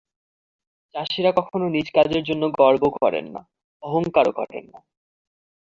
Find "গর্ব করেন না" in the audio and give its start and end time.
2.59-3.41